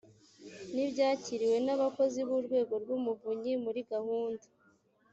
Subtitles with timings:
[0.73, 4.45] n ibyakiriwe n abakozi b urwego rw umuvunyi muri gahunda